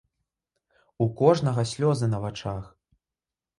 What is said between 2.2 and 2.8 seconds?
вачах.